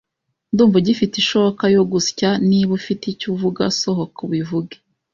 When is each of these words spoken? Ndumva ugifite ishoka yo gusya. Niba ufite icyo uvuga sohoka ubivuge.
Ndumva 0.51 0.75
ugifite 0.81 1.15
ishoka 1.23 1.63
yo 1.75 1.83
gusya. 1.91 2.29
Niba 2.49 2.71
ufite 2.79 3.03
icyo 3.13 3.27
uvuga 3.33 3.63
sohoka 3.79 4.17
ubivuge. 4.27 4.75